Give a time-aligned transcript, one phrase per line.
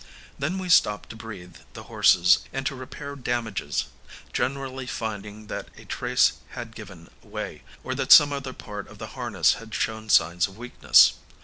[0.39, 3.85] Then we stopped to breathe the horses and to repair damages,
[4.33, 9.09] generally finding that a trace had given way, or that some other part of the
[9.13, 11.13] harness had shown signs of weakness.